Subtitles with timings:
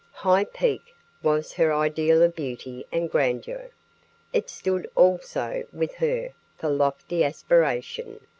[0.13, 0.81] High Peak
[1.21, 3.69] was her ideal of beauty and grandeur.
[4.33, 8.19] It stood also, with her, for lofty aspiration.